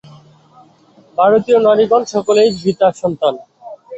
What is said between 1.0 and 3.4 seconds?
ভারতীয় নারীগণ সকলেই সীতার সন্তান।